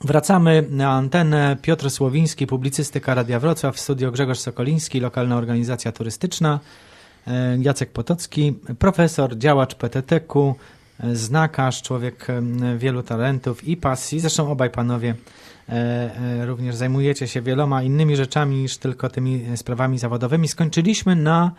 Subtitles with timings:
[0.00, 1.56] Wracamy na antenę.
[1.62, 6.60] Piotr Słowiński, publicystyka Radia Wrocław, studio Grzegorz Sokoliński, lokalna organizacja turystyczna,
[7.26, 10.54] e, Jacek Potocki, profesor, działacz PTT-ku,
[11.00, 12.42] e, znakarz, człowiek e,
[12.78, 14.20] wielu talentów i pasji.
[14.20, 15.14] Zresztą obaj panowie
[16.44, 20.48] również zajmujecie się wieloma innymi rzeczami niż tylko tymi sprawami zawodowymi.
[20.48, 21.52] Skończyliśmy na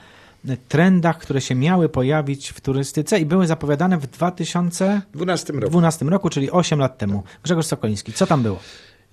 [0.67, 6.29] trendach, które się miały pojawić w turystyce i były zapowiadane w 2012 roku, 12 roku
[6.29, 7.23] czyli 8 lat temu.
[7.43, 8.59] Grzegorz Sokoliński, co tam było?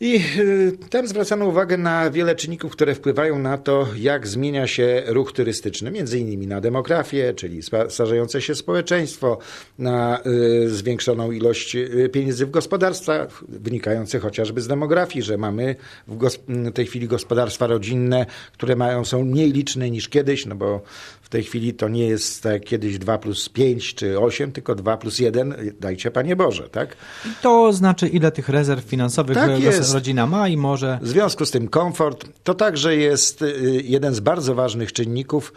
[0.00, 5.02] I y, tam zwracano uwagę na wiele czynników, które wpływają na to, jak zmienia się
[5.06, 9.38] ruch turystyczny, między innymi na demografię, czyli starzejące się społeczeństwo,
[9.78, 10.20] na
[10.64, 15.76] y, zwiększoną ilość y, pieniędzy w gospodarstwach, wynikające chociażby z demografii, że mamy
[16.08, 20.82] w tej chwili gospodarstwa rodzinne, które mają, są mniej liczne niż kiedyś, no bo
[21.26, 24.96] w tej chwili to nie jest tak kiedyś 2 plus 5 czy 8, tylko 2
[24.96, 26.96] plus 1, dajcie Panie Boże, tak?
[27.24, 29.50] I to znaczy, ile tych rezerw finansowych tak
[29.92, 30.98] rodzina ma i może...
[31.02, 35.52] W związku z tym komfort to także jest y, jeden z bardzo ważnych czynników,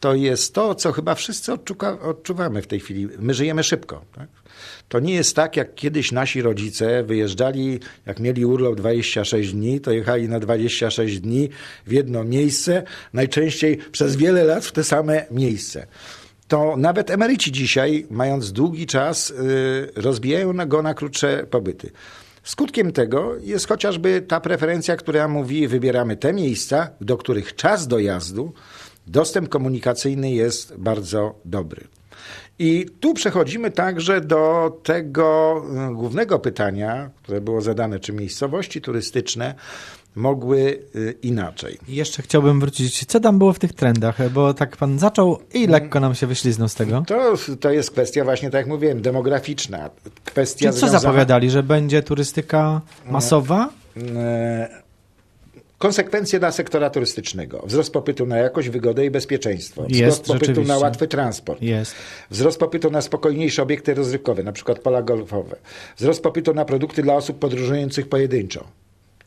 [0.00, 3.08] to jest to, co chyba wszyscy odczuwa, odczuwamy w tej chwili.
[3.18, 4.04] My żyjemy szybko.
[4.14, 4.28] Tak?
[4.88, 9.92] To nie jest tak, jak kiedyś nasi rodzice wyjeżdżali, jak mieli urlop 26 dni, to
[9.92, 11.48] jechali na 26 dni
[11.86, 15.86] w jedno miejsce, najczęściej przez wiele lat w te same miejsce
[16.48, 21.90] to nawet emeryci dzisiaj, mając długi czas, yy, rozbijają go na krótsze pobyty.
[22.42, 28.52] Skutkiem tego jest chociażby ta preferencja, która mówi, wybieramy te miejsca, do których czas dojazdu,
[29.06, 31.84] dostęp komunikacyjny jest bardzo dobry.
[32.58, 35.56] I tu przechodzimy także do tego
[35.90, 39.54] e, głównego pytania, które było zadane, czy miejscowości turystyczne
[40.16, 41.78] mogły e, inaczej.
[41.88, 46.00] Jeszcze chciałbym wrócić, co tam było w tych trendach, bo tak pan zaczął i lekko
[46.00, 47.04] nam się wyśliznął z tego.
[47.06, 49.90] To, to jest kwestia właśnie, tak jak mówiłem, demograficzna.
[50.24, 50.98] Kwestia Czyli co związana...
[50.98, 53.70] zapowiadali, że będzie turystyka masowa?
[55.84, 57.62] Konsekwencje dla sektora turystycznego.
[57.66, 59.86] Wzrost popytu na jakość, wygodę i bezpieczeństwo.
[59.90, 61.62] Wzrost popytu na łatwy transport.
[61.62, 61.94] Jest.
[62.30, 65.56] Wzrost popytu na spokojniejsze obiekty rozrywkowe, na przykład pola golfowe.
[65.96, 68.64] Wzrost popytu na produkty dla osób podróżujących pojedynczo.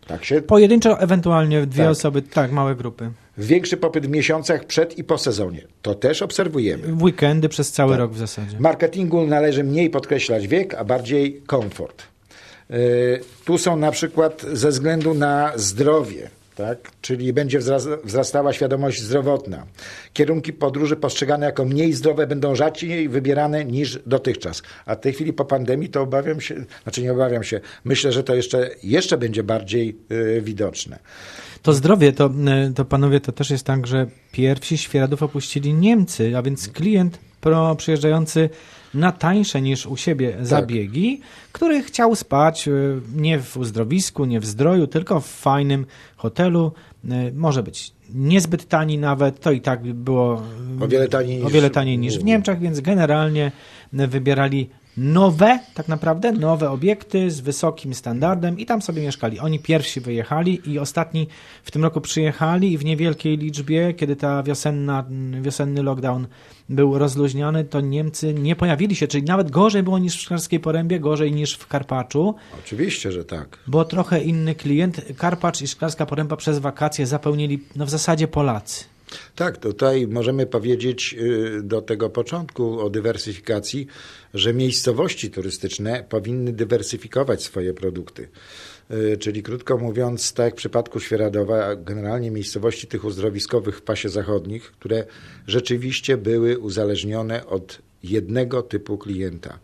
[0.07, 0.41] Tak się...
[0.41, 1.91] Pojedynczo, ewentualnie dwie tak.
[1.91, 3.11] osoby, tak, małe grupy.
[3.37, 5.61] Większy popyt w miesiącach przed i po sezonie.
[5.81, 6.87] To też obserwujemy.
[6.87, 7.99] W weekendy przez cały tak.
[7.99, 8.59] rok w zasadzie.
[8.59, 12.03] Marketingu należy mniej podkreślać wiek, a bardziej komfort.
[12.69, 12.77] Yy,
[13.45, 16.91] tu są na przykład ze względu na zdrowie tak?
[17.01, 17.59] czyli będzie
[18.03, 19.66] wzrastała świadomość zdrowotna.
[20.13, 24.63] Kierunki podróży postrzegane jako mniej zdrowe będą rzadziej wybierane niż dotychczas.
[24.85, 28.23] A w tej chwili po pandemii to obawiam się, znaczy nie obawiam się, myślę, że
[28.23, 31.00] to jeszcze, jeszcze będzie bardziej yy, widoczne.
[31.62, 32.29] To zdrowie, to,
[32.69, 37.19] y, to panowie, to też jest tak, że pierwsi świeradów opuścili Niemcy, a więc klient
[37.41, 38.50] pro, przyjeżdżający
[38.93, 40.45] na tańsze niż u siebie tak.
[40.45, 41.21] zabiegi,
[41.51, 46.71] który chciał spać y, nie w uzdrowisku, nie w zdroju, tylko w fajnym hotelu.
[47.05, 50.43] Y, może być niezbyt tani nawet, to i tak było
[50.81, 53.51] o wiele taniej, o wiele taniej niż w Niemczech, więc generalnie
[53.93, 59.39] wybierali nowe, tak naprawdę, nowe obiekty z wysokim standardem i tam sobie mieszkali.
[59.39, 61.27] Oni pierwsi wyjechali i ostatni
[61.63, 65.05] w tym roku przyjechali i w niewielkiej liczbie, kiedy ta wiosenna,
[65.41, 66.27] wiosenny lockdown
[66.69, 70.99] był rozluźniony, to Niemcy nie pojawili się, czyli nawet gorzej było niż w Szklarskiej Porębie,
[70.99, 72.35] gorzej niż w Karpaczu.
[72.59, 73.59] Oczywiście, że tak.
[73.67, 75.01] Bo trochę inny klient.
[75.17, 78.96] Karpacz i Szklarska Poręba przez wakacje zapełnili no w zasadzie Polacy.
[79.35, 83.88] Tak, tutaj możemy powiedzieć y, do tego początku o dywersyfikacji,
[84.34, 88.28] że miejscowości turystyczne powinny dywersyfikować swoje produkty.
[88.91, 94.09] Y, czyli krótko mówiąc, tak jak w przypadku Świeradowa, generalnie miejscowości tych uzdrowiskowych w pasie
[94.09, 95.06] zachodnich, które
[95.47, 99.59] rzeczywiście były uzależnione od jednego typu klienta.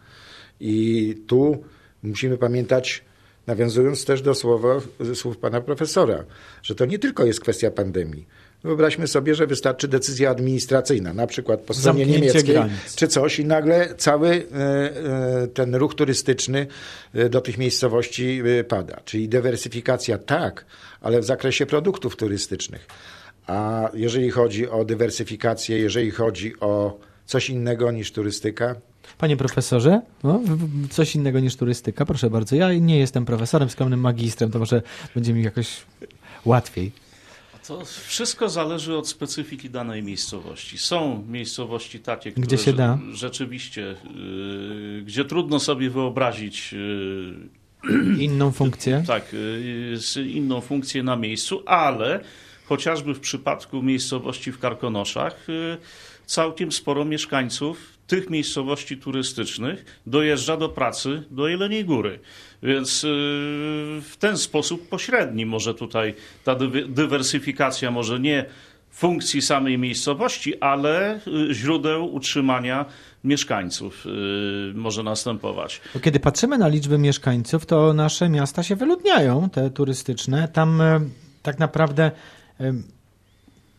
[0.59, 1.63] I tu
[2.03, 3.03] musimy pamiętać,
[3.47, 4.81] nawiązując też do słowa,
[5.13, 6.23] słów pana profesora,
[6.63, 8.25] że to nie tylko jest kwestia pandemii
[8.63, 12.95] Wyobraźmy sobie, że wystarczy decyzja administracyjna, na przykład po stronie niemieckiej granic.
[12.95, 14.59] czy coś i nagle cały e,
[15.43, 16.67] e, ten ruch turystyczny
[17.13, 18.99] e, do tych miejscowości pada.
[19.05, 20.65] Czyli dywersyfikacja tak,
[21.01, 22.87] ale w zakresie produktów turystycznych.
[23.47, 28.75] A jeżeli chodzi o dywersyfikację, jeżeli chodzi o coś innego niż turystyka,
[29.17, 30.41] Panie profesorze, no,
[30.89, 32.55] coś innego niż turystyka, proszę bardzo.
[32.55, 34.81] Ja nie jestem profesorem, skromnym magistrem, to może
[35.15, 35.81] będzie mi jakoś
[36.45, 37.02] łatwiej.
[37.67, 40.77] To wszystko zależy od specyfiki danej miejscowości.
[40.77, 42.99] Są miejscowości takie, które gdzie się da?
[43.13, 49.03] rzeczywiście, yy, gdzie trudno sobie wyobrazić yy, inną funkcję.
[49.07, 49.35] Tak,
[50.15, 52.23] yy, inną funkcję na miejscu, ale
[52.65, 55.47] chociażby w przypadku miejscowości w Karkonoszach
[56.25, 62.19] całkiem sporo mieszkańców tych miejscowości turystycznych dojeżdża do pracy do Jeleniej Góry.
[62.63, 63.07] Więc y,
[64.01, 66.55] w ten sposób pośredni może tutaj ta
[66.87, 68.45] dywersyfikacja może nie
[68.91, 71.19] funkcji samej miejscowości, ale
[71.49, 72.85] y, źródeł utrzymania
[73.23, 75.81] mieszkańców y, może następować.
[76.01, 80.47] Kiedy patrzymy na liczbę mieszkańców, to nasze miasta się wyludniają, te turystyczne.
[80.47, 80.81] Tam
[81.43, 82.11] tak naprawdę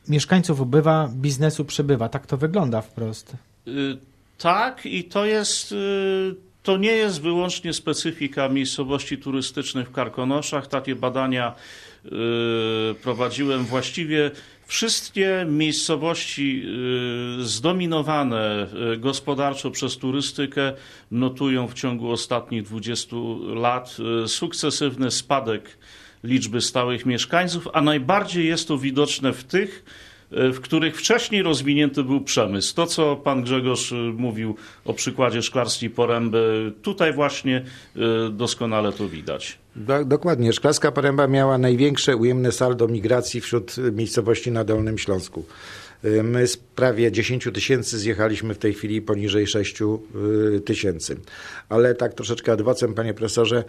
[0.08, 2.08] mieszkańców ubywa, biznesu przybywa.
[2.08, 3.36] Tak to wygląda wprost.
[4.38, 5.74] Tak, i to jest.
[6.62, 10.66] To nie jest wyłącznie specyfika miejscowości turystycznych w Karkonoszach.
[10.66, 11.54] Takie badania
[13.02, 14.30] prowadziłem właściwie
[14.66, 16.62] Wszystkie miejscowości
[17.40, 20.72] y, zdominowane y, gospodarczo przez turystykę
[21.10, 23.16] notują w ciągu ostatnich 20
[23.54, 25.78] lat y, sukcesywny spadek
[26.24, 29.84] liczby stałych mieszkańców, a najbardziej jest to widoczne w tych,
[30.30, 32.74] w których wcześniej rozwinięty był przemysł.
[32.74, 37.64] To, co pan Grzegorz mówił o przykładzie szklarskiej poręby, tutaj właśnie
[38.30, 39.58] doskonale to widać.
[39.76, 40.52] Do, dokładnie.
[40.52, 45.44] Szklarska Poręba miała największe ujemne saldo migracji wśród miejscowości na Dolnym Śląsku.
[46.04, 51.16] Y, my z prawie 10 tysięcy zjechaliśmy w tej chwili poniżej 6 y, tysięcy.
[51.68, 53.64] Ale tak troszeczkę adwocem, panie profesorze,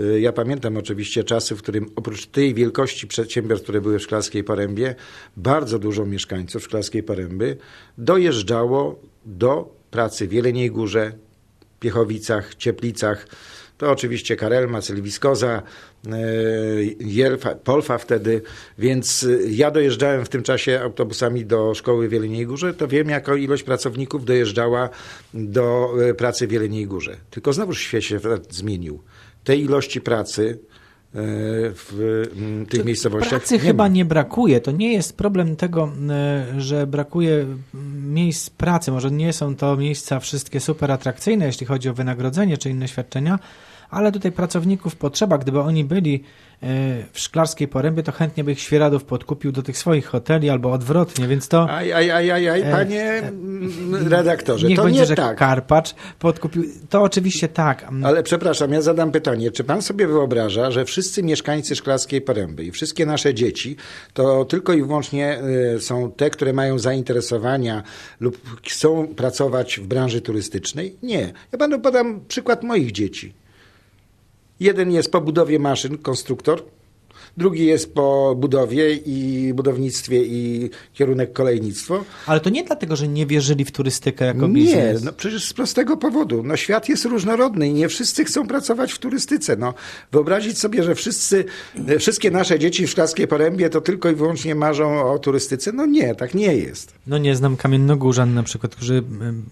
[0.00, 4.44] y, ja pamiętam oczywiście czasy, w którym oprócz tej wielkości przedsiębiorstw, które były w Szklarskiej
[4.44, 4.94] Porębie,
[5.36, 7.56] bardzo dużo mieszkańców Szklarskiej Poręby
[7.98, 11.12] dojeżdżało do pracy w Jeleniej Górze,
[11.80, 13.26] Piechowicach, Cieplicach,
[13.80, 15.62] to oczywiście Karelma, Sylwiskoza,
[16.06, 18.42] e, Polfa wtedy,
[18.78, 23.08] więc e, ja dojeżdżałem w tym czasie autobusami do szkoły w Wieleniej Górze, to wiem,
[23.08, 24.88] jaką ilość pracowników dojeżdżała
[25.34, 27.16] do e, pracy w Wieleniej Górze.
[27.30, 29.02] Tylko znowuż świat się zmienił.
[29.44, 30.58] Tej ilości pracy
[31.12, 32.24] w
[32.68, 33.40] tych miejscowościach.
[33.40, 33.88] Pracy nie chyba ma.
[33.88, 34.60] nie brakuje.
[34.60, 35.92] To nie jest problem tego,
[36.58, 37.46] że brakuje
[38.02, 38.92] miejsc pracy.
[38.92, 43.38] Może nie są to miejsca wszystkie super atrakcyjne, jeśli chodzi o wynagrodzenie czy inne świadczenia,
[43.90, 45.38] ale tutaj pracowników potrzeba.
[45.38, 46.24] Gdyby oni byli
[46.62, 46.66] e,
[47.12, 51.28] w Szklarskiej Porębie, to chętnie by ich Świeradów podkupił do tych swoich hoteli albo odwrotnie,
[51.28, 51.70] więc to...
[51.70, 55.38] Aj, aj, aj, aj, aj e, panie e, redaktorze, niech to będzie, nie że tak.
[55.38, 57.88] Karpacz podkupił, to oczywiście tak.
[58.02, 62.70] Ale przepraszam, ja zadam pytanie, czy pan sobie wyobraża, że wszyscy mieszkańcy Szklarskiej Poręby i
[62.70, 63.76] wszystkie nasze dzieci,
[64.12, 65.40] to tylko i wyłącznie
[65.78, 67.82] są te, które mają zainteresowania
[68.20, 70.96] lub chcą pracować w branży turystycznej?
[71.02, 71.32] Nie.
[71.52, 73.39] Ja panu podam przykład moich dzieci.
[74.60, 76.62] Jeden jest po budowie maszyn, konstruktor,
[77.36, 82.04] drugi jest po budowie i budownictwie i kierunek kolejnictwo.
[82.26, 85.00] Ale to nie dlatego, że nie wierzyli w turystykę jako biznes.
[85.00, 86.42] Nie, no przecież z prostego powodu.
[86.42, 89.56] No świat jest różnorodny i nie wszyscy chcą pracować w turystyce.
[89.56, 89.74] No,
[90.12, 91.44] wyobrazić sobie, że wszyscy,
[91.98, 95.72] wszystkie nasze dzieci w Szklarskiej Porębie to tylko i wyłącznie marzą o turystyce.
[95.72, 96.94] No nie, tak nie jest.
[97.06, 99.02] No nie, znam kamiennogórzan na przykład, którzy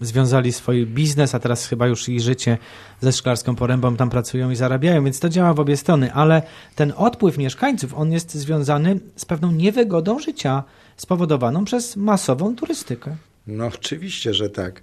[0.01, 2.59] związali swój biznes, a teraz chyba już i życie
[3.01, 6.43] ze Szklarską Porębą tam pracują i zarabiają, więc to działa w obie strony, ale
[6.75, 10.65] ten odpływ mieszkańców, on jest związany z pewną niewygodą życia
[10.97, 13.17] spowodowaną przez masową turystykę.
[13.47, 14.83] No oczywiście, że tak.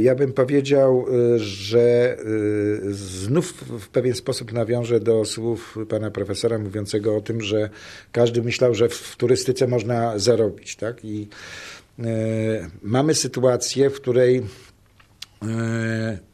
[0.00, 1.06] Ja bym powiedział,
[1.36, 7.70] że y, znów w pewien sposób nawiążę do słów pana profesora mówiącego o tym, że
[8.12, 10.76] każdy myślał, że w turystyce można zarobić.
[10.76, 11.04] Tak?
[11.04, 11.28] I
[12.82, 14.42] mamy sytuację, w której E,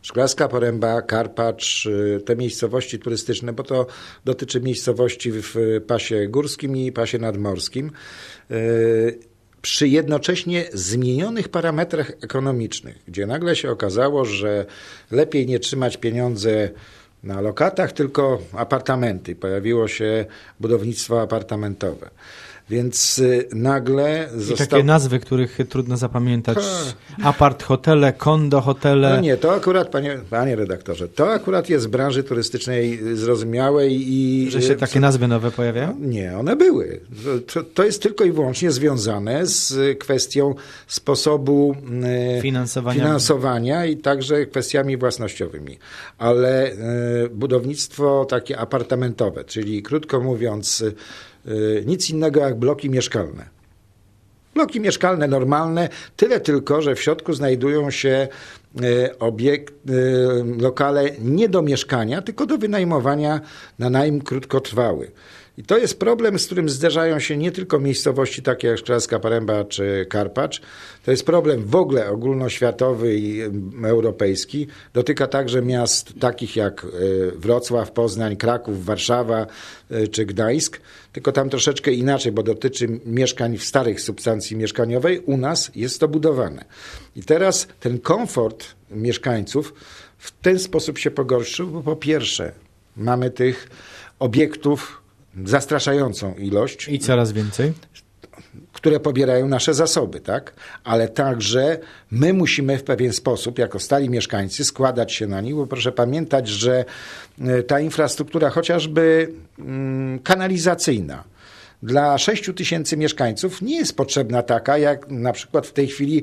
[0.03, 3.87] Szklarska Poręba, Karpacz, e, te miejscowości turystyczne, bo to
[4.25, 5.55] dotyczy miejscowości w
[5.87, 7.91] pasie górskim i pasie nadmorskim,
[8.51, 8.55] e,
[9.63, 14.67] przy jednocześnie zmienionych parametrach ekonomicznych, gdzie nagle się okazało, że
[15.11, 16.71] lepiej nie trzymać pieniądze
[17.23, 19.35] na lokatach, tylko apartamenty.
[19.35, 20.27] Pojawiło się
[20.61, 22.11] budownictwo apartamentowe.
[22.71, 24.67] Więc y, nagle został...
[24.67, 26.59] I takie nazwy, których trudno zapamiętać.
[27.23, 29.11] Apart hotele, kondo hotele.
[29.15, 34.51] No nie, to akurat, panie, panie redaktorze, to akurat jest w branży turystycznej zrozumiałej i...
[34.51, 35.97] Że się y, takie nazwy nowe pojawiają?
[36.01, 37.01] Nie, one były.
[37.53, 40.55] To, to jest tylko i wyłącznie związane z kwestią
[40.87, 41.77] sposobu
[42.39, 45.79] y, finansowania, finansowania i także kwestiami własnościowymi.
[46.19, 46.73] Ale
[47.31, 50.95] budownictwo takie apartamentowe, czyli krótko mówiąc Y,
[51.87, 53.57] nic innego jak bloki mieszkalne.
[54.55, 58.29] Bloki mieszkalne normalne, tyle tylko, że w środku znajdują się
[58.83, 59.93] e, obiekt, e,
[60.63, 63.41] lokale nie do mieszkania, tylko do wynajmowania
[63.79, 65.11] na najm krótkotrwały.
[65.59, 69.65] I to jest problem, z którym zderzają się nie tylko miejscowości takie jak Szklarska Paręba
[69.65, 70.61] czy Karpacz.
[71.05, 73.41] To jest problem w ogóle ogólnoświatowy i
[73.85, 74.67] europejski.
[74.95, 76.89] Dotyka także miast takich jak e,
[77.37, 79.47] Wrocław, Poznań, Kraków, Warszawa
[79.91, 80.81] e, czy Gdańsk.
[81.13, 85.21] Tylko tam troszeczkę inaczej, bo dotyczy mieszkań w starych substancji mieszkaniowej.
[85.21, 86.65] U nas jest to budowane.
[87.17, 89.75] I teraz ten komfort mieszkańców
[90.19, 92.53] w ten sposób się pogorszył, bo po pierwsze
[92.97, 93.69] mamy tych
[94.19, 95.06] obiektów
[95.45, 96.89] zastraszającą ilość.
[96.89, 97.73] I coraz więcej.
[98.73, 100.53] Które pobierają nasze zasoby, tak?
[100.85, 101.79] Ale także
[102.11, 106.49] my musimy w pewien sposób, jako stali mieszkańcy, składać się na nich, bo proszę pamiętać,
[106.49, 106.85] że
[107.41, 111.25] e, ta infrastruktura, chociażby mm, kanalizacyjna,
[111.87, 116.23] dla 6 tysięcy mieszkańców nie jest potrzebna taka, jak na przykład w tej chwili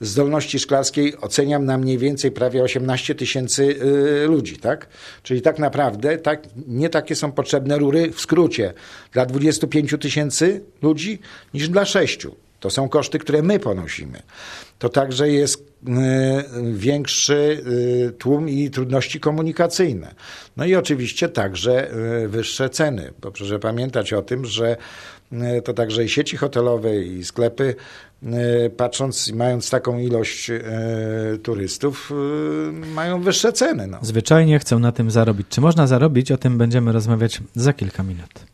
[0.00, 4.88] zdolności szklarskiej oceniam na mniej więcej prawie 18 tysięcy y, ludzi, tak?
[5.22, 8.74] Czyli tak naprawdę tak, nie takie są potrzebne rury w skrócie
[9.12, 11.18] dla 25 tysięcy ludzi
[11.54, 12.26] niż dla 6.
[12.64, 14.22] To są koszty, które my ponosimy.
[14.78, 15.92] To także jest y,
[16.72, 17.62] większy
[18.08, 20.14] y, tłum i trudności komunikacyjne.
[20.56, 21.90] No i oczywiście także
[22.28, 24.76] wyższe ceny, bo proszę pamiętać o tym, że
[25.64, 27.74] to także i sieci hotelowe i sklepy
[28.76, 30.50] patrząc, mając taką ilość
[31.42, 32.12] turystów,
[32.94, 33.86] mają wyższe ceny.
[33.86, 33.98] No.
[34.02, 35.46] Zwyczajnie chcą na tym zarobić.
[35.48, 36.32] Czy można zarobić?
[36.32, 38.44] O tym będziemy rozmawiać za kilka minut.